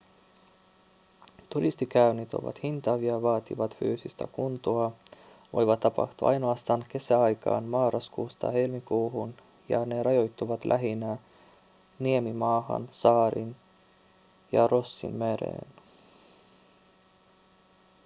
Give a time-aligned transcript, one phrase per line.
[1.49, 4.91] turistikäynnit ovat hintavia vaativat fyysistä kuntoa
[5.53, 9.33] voivat tapahtua ainoastaan kesäaikaan marraskuusta helmikuuhun
[9.69, 11.17] ja ne rajoittuvat lähinnä
[11.99, 13.55] niemimaahan saariin
[14.51, 15.67] ja rossinmereen